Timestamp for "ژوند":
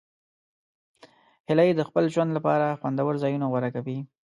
2.13-2.29